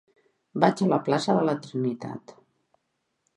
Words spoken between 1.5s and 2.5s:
la Trinitat.